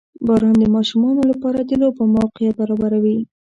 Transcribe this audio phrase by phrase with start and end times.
[0.25, 3.19] •باران د ماشومانو لپاره د لوبو موقع برابروي.